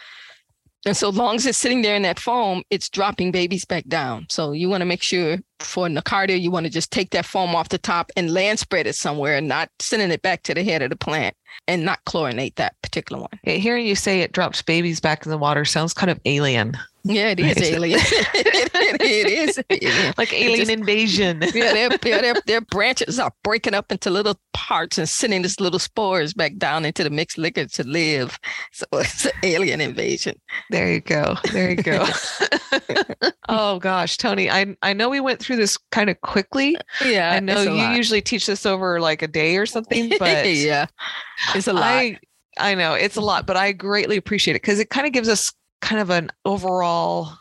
[0.85, 4.27] And so long as it's sitting there in that foam, it's dropping babies back down.
[4.29, 7.55] So you want to make sure for Nocardia, you want to just take that foam
[7.55, 10.63] off the top and land spread it somewhere and not sending it back to the
[10.63, 11.35] head of the plant
[11.67, 13.39] and not chlorinate that particular one.
[13.43, 16.77] hearing you say it drops babies back in the water sounds kind of alien.
[17.07, 17.99] Yeah, it is alien.
[18.01, 20.13] it, it is alien.
[20.17, 21.41] like alien just, invasion.
[21.53, 21.89] yeah, their,
[22.21, 26.57] their, their branches are breaking up into little parts and sending these little spores back
[26.57, 28.39] down into the mixed liquor to live.
[28.71, 30.39] So it's an alien invasion.
[30.69, 31.35] There you go.
[31.53, 32.05] There you go.
[33.49, 36.77] oh gosh, Toni, I I know we went through this kind of quickly.
[37.05, 37.95] Yeah, I know you lot.
[37.95, 40.87] usually teach this over like a day or something, but yeah,
[41.55, 41.83] it's a lot.
[41.83, 42.19] I,
[42.59, 45.29] I know it's a lot, but I greatly appreciate it because it kind of gives
[45.29, 47.37] us kind of an overall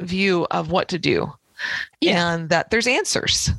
[0.00, 1.32] view of what to do
[2.00, 2.34] yeah.
[2.34, 3.50] and that there's answers.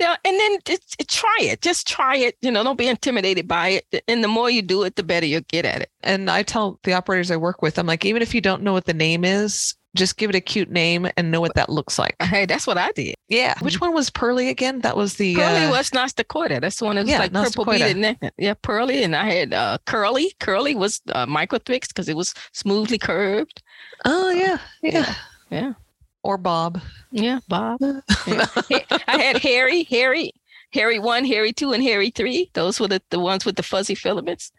[0.00, 1.62] Yeah, and then it's, it, try it.
[1.62, 2.36] Just try it.
[2.42, 4.02] You know, don't be intimidated by it.
[4.08, 5.90] And the more you do it, the better you'll get at it.
[6.02, 8.72] And I tell the operators I work with, I'm like, even if you don't know
[8.72, 11.98] what the name is, just give it a cute name and know what that looks
[11.98, 12.16] like.
[12.20, 13.14] Hey, that's what I did.
[13.28, 13.54] Yeah.
[13.60, 14.80] Which one was Pearly again?
[14.80, 16.58] That was the Pearly uh, was Dakota.
[16.60, 18.18] That's the one that was yeah, like purple beaded neck.
[18.36, 19.04] Yeah, Pearly.
[19.04, 20.34] And I had uh, Curly.
[20.40, 23.62] Curly was uh, because it was smoothly curved.
[24.04, 25.14] Oh yeah, yeah, yeah.
[25.50, 25.72] yeah.
[26.22, 26.80] Or Bob.
[27.10, 27.80] Yeah, Bob.
[28.26, 28.46] Yeah.
[29.06, 30.32] I had Harry, Harry,
[30.72, 32.50] Harry one, Harry two, and Harry three.
[32.54, 34.50] Those were the, the ones with the fuzzy filaments.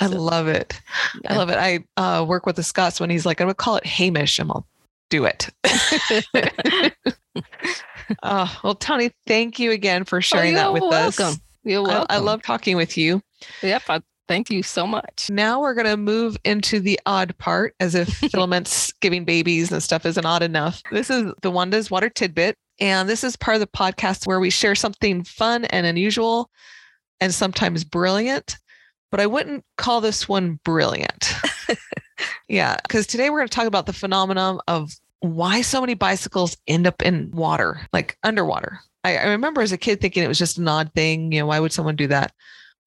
[0.00, 0.80] I love it.
[1.26, 1.58] I love it.
[1.58, 4.38] I uh, work with the Scots when he's like, I'm gonna call it Hamish.
[4.38, 4.66] And I'm all
[5.10, 5.48] do it.
[8.22, 11.26] oh, well, Toni, thank you again for oh, sharing oh, that with welcome.
[11.26, 11.40] us.
[11.64, 12.06] You're welcome.
[12.10, 13.20] I, I, love talking with you.
[13.62, 13.82] Yep.
[13.88, 15.28] I, thank you so much.
[15.30, 19.82] Now we're going to move into the odd part as if filaments giving babies and
[19.82, 20.82] stuff isn't odd enough.
[20.92, 22.56] This is the Wanda's Water Tidbit.
[22.80, 26.48] And this is part of the podcast where we share something fun and unusual
[27.20, 28.56] and sometimes brilliant.
[29.10, 31.32] But I wouldn't call this one brilliant.
[32.48, 36.56] Yeah, because today we're going to talk about the phenomenon of why so many bicycles
[36.66, 38.80] end up in water, like underwater.
[39.04, 41.30] I, I, remember as a kid thinking it was just an odd thing.
[41.30, 42.32] You know, why would someone do that?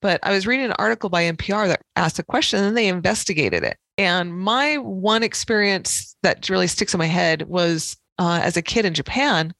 [0.01, 3.63] But I was reading an article by NPR that asked a question and they investigated
[3.63, 3.77] it.
[3.97, 8.85] And my one experience that really sticks in my head was uh, as a kid
[8.85, 9.53] in Japan,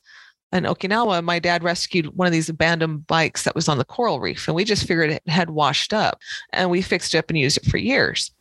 [0.52, 4.20] in Okinawa, my dad rescued one of these abandoned bikes that was on the coral
[4.20, 6.20] reef, and we just figured it had washed up,
[6.52, 8.32] and we fixed it up and used it for years.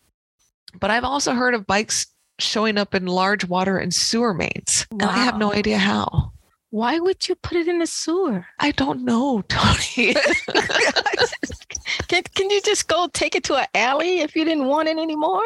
[0.79, 2.07] But I've also heard of bikes
[2.39, 4.87] showing up in large water and sewer mains.
[4.91, 4.99] Wow.
[5.01, 6.33] And I have no idea how.
[6.71, 8.47] Why would you put it in the sewer?
[8.59, 10.15] I don't know, Toni.
[12.09, 14.97] can, can you just go take it to an alley if you didn't want it
[14.97, 15.43] anymore?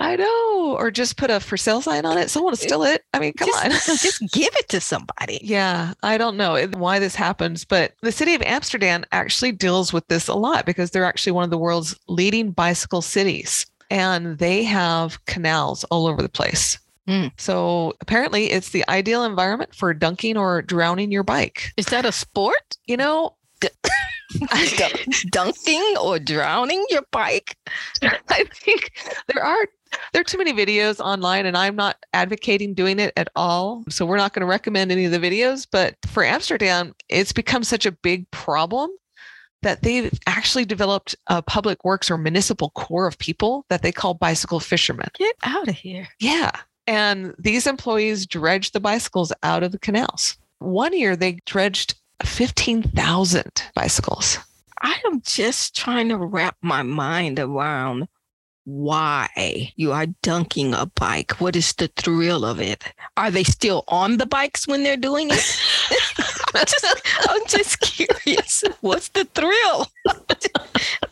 [0.00, 0.74] I know.
[0.78, 2.28] Or just put a for sale sign on it.
[2.28, 3.04] Someone will steal it.
[3.14, 3.70] I mean, come just, on.
[3.98, 5.38] just give it to somebody.
[5.44, 5.92] Yeah.
[6.02, 10.26] I don't know why this happens, but the city of Amsterdam actually deals with this
[10.26, 13.66] a lot because they're actually one of the world's leading bicycle cities.
[13.90, 16.78] and they have canals all over the place.
[17.08, 17.32] Mm.
[17.36, 21.72] So apparently, it's the ideal environment for dunking or drowning your bike.
[21.76, 22.76] Is that a sport?
[22.86, 23.36] You know,
[24.76, 24.90] Dun-
[25.30, 27.56] Dunking or drowning your bike?
[28.02, 28.92] I think
[29.32, 29.66] there are
[30.12, 33.84] there are too many videos online and I'm not advocating doing it at all.
[33.90, 37.62] So we're not going to recommend any of the videos, but for Amsterdam, it's become
[37.62, 38.90] such a big problem
[39.60, 44.14] that they've actually developed a public works or municipal corps of people that they call
[44.14, 45.08] bicycle fishermen.
[45.14, 46.08] Get out of here.
[46.18, 46.52] Yeah.
[46.86, 50.36] And these employees dredged the bicycles out of the canals.
[50.58, 54.38] One year they dredged 15,000 bicycles.
[54.80, 58.08] I am just trying to wrap my mind around
[58.64, 61.40] why you are dunking a bike.
[61.40, 62.84] What is the thrill of it?
[63.16, 65.60] Are they still on the bikes when they're doing it?
[66.54, 68.64] I'm, just, I'm just curious.
[68.80, 69.90] What's the thrill?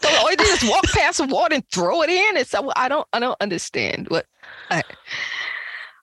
[0.00, 2.36] so all they do is walk past the water and throw it in.
[2.36, 4.26] It's I don't I don't understand what.
[4.70, 4.82] I,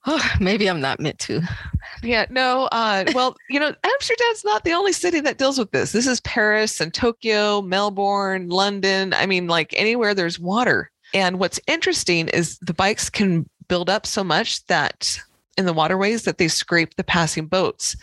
[0.08, 1.42] oh, maybe I'm not meant to.
[2.02, 2.68] Yeah, no.
[2.72, 5.92] Uh, well, you know, Amsterdam's not the only city that deals with this.
[5.92, 9.14] This is Paris and Tokyo, Melbourne, London.
[9.14, 10.92] I mean, like anywhere there's water.
[11.14, 15.20] And what's interesting is the bikes can build up so much that
[15.58, 17.96] in the waterways that they scrape the passing boats.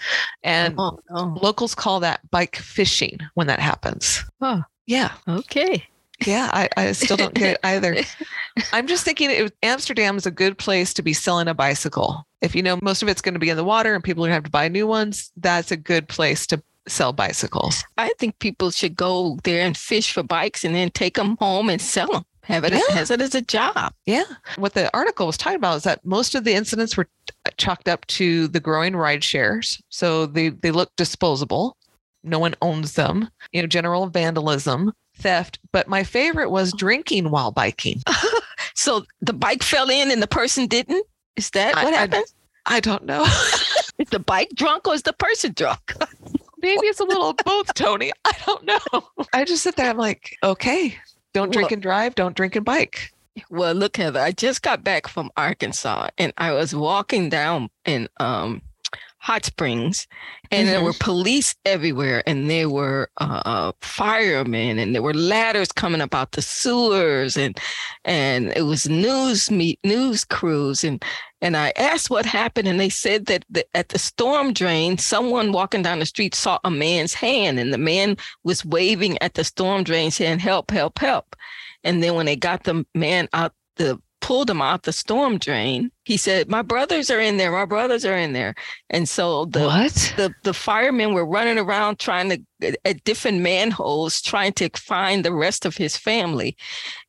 [0.43, 1.39] And Oh, no.
[1.41, 4.25] locals call that bike fishing when that happens.
[4.41, 4.63] Oh.
[4.87, 5.13] Yeah.
[5.29, 5.85] Okay.
[6.27, 6.51] Yeah.
[6.53, 7.97] I, I still don't get it either.
[8.73, 12.27] I'm just thinking it, Amsterdam is a good place to be selling a bicycle.
[12.41, 14.29] If you know most of it's going to be in the water and people are
[14.29, 17.83] going to have to buy new ones, that's a good place to sell bicycles.
[17.97, 21.71] I think people should go there and fish for bikes and then take them home
[21.71, 22.25] and sell them.
[22.43, 22.81] Have it Yeah.
[22.99, 23.95] as it as a job.
[24.05, 24.25] Yeah.
[24.57, 27.09] What the article was talking about is that most of the incidents were
[27.57, 29.81] chalked up to the growing ride shares.
[29.89, 31.79] So they, they look disposable.
[32.25, 33.29] No one owns them.
[33.53, 35.59] You know, general vandalism, theft.
[35.73, 38.03] But my favorite was drinking while biking.
[38.77, 41.07] So the bike fell in and the person didn't.
[41.37, 42.25] Is that I- what happened?
[42.67, 43.23] I don't know.
[43.99, 45.93] is the bike drunk or is the person drunk?
[46.61, 48.11] Maybe it's a little both, Toni.
[48.25, 48.81] I don't know.
[49.33, 49.91] I just sit there.
[49.91, 50.97] I'm like, okay,
[51.35, 52.15] don't drink Well- and drive.
[52.17, 53.13] Don't drink and bike.
[53.51, 58.09] Well, look, Heather, I just got back from Arkansas and I was walking down in
[58.19, 58.61] um,
[59.25, 60.07] Hot Springs
[60.51, 60.85] and there Mhm.
[60.85, 66.33] were police everywhere and there were uh, firemen and there were ladders coming up out
[66.33, 67.59] the sewers and
[68.05, 71.03] and it was news meet news crews and
[71.41, 75.53] and I asked what happened and they said that the, at the storm drain someone
[75.53, 79.45] walking down the street saw a man's hand and the man was waving at the
[79.45, 81.35] storm drain saying help help help
[81.83, 85.91] and then when they got the man out the pulled him out the storm drain,
[86.05, 88.55] he said, My brothers are in there, my brothers are in there.
[88.91, 90.15] And so the what?
[90.17, 92.43] the, the firemen were running around trying to
[92.85, 96.57] at different manholes trying to find the rest of his family.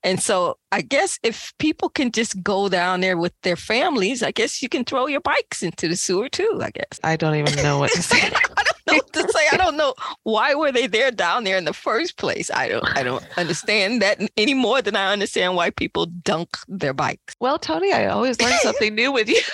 [0.04, 4.32] And so I guess if people can just go down there with their families, I
[4.32, 7.00] guess you can throw your bikes into the sewer too, I guess.
[7.04, 8.18] I don't even know what to say.
[8.18, 9.46] I don't know what to say.
[9.52, 9.94] I don't know
[10.24, 12.52] why were they there down there in the first place.
[12.52, 16.94] I don't I don't understand that any more than I understand why people dunk their
[16.94, 17.36] bikes.
[17.40, 19.42] well, Toni, I always learn something new with you.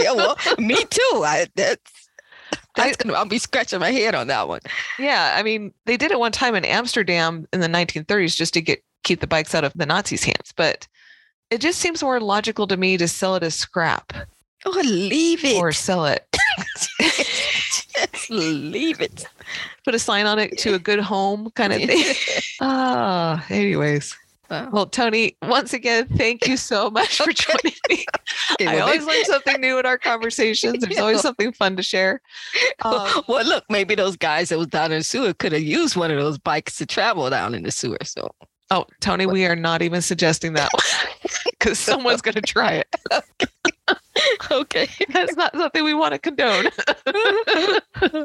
[0.00, 1.22] Yeah, well, me too.
[1.26, 2.08] I that's
[2.76, 4.60] that's gonna I'll be scratching my head on that one.
[5.00, 5.34] yeah.
[5.36, 8.82] I mean, they did it one time in Amsterdam in the 1930s just to get
[9.02, 10.52] keep the bikes out of the Nazis' hands.
[10.56, 10.86] But
[11.50, 14.12] it just seems more logical to me to sell it as scrap
[14.64, 15.56] Oh, leave it.
[15.56, 16.24] or sell it.
[17.00, 19.26] Just leave it.
[19.84, 22.14] Put a sign on it to a good home kind of thing.
[22.60, 24.16] Ah, anyways.
[24.50, 24.68] Wow.
[24.72, 28.04] Well, Toni, once again, thank you so much for joining me.
[28.52, 30.82] Okay, I always maybe- learn something new in our conversations.
[30.84, 32.20] There's always something fun to share.
[32.82, 35.94] Um, well, look, maybe those guys that was down in the sewer could have used
[35.96, 37.98] one of those bikes to travel down in the sewer.
[38.02, 38.28] So
[38.70, 40.70] oh, Toni, we are not even suggesting that
[41.50, 42.96] because someone's going to try it.
[44.50, 44.88] okay.
[45.12, 46.70] That's not something we want to condone.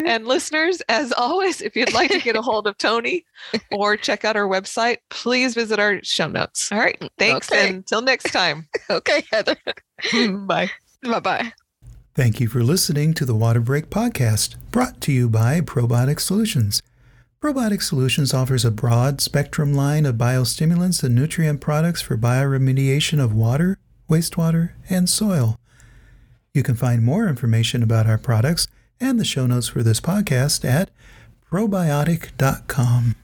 [0.06, 3.26] and listeners, as always, if you'd like to get a hold of Toni
[3.72, 6.72] or check out our website, please visit our show notes.
[6.72, 7.02] All right.
[7.18, 7.52] Thanks.
[7.52, 7.68] Okay.
[7.68, 8.68] And until next time.
[8.90, 9.58] okay, Heather.
[10.14, 10.70] Bye.
[11.04, 11.54] Bye bye.
[12.14, 16.82] Thank you for listening to the Water Break Podcast, brought to you by Probiotic Solutions.
[17.46, 23.36] Probiotic Solutions offers a broad spectrum line of biostimulants and nutrient products for bioremediation of
[23.36, 23.78] water,
[24.10, 25.60] wastewater, and soil.
[26.56, 28.68] You can find more information about our products
[29.00, 30.90] and the show notes for this podcast at
[31.52, 33.16] probiotic.com.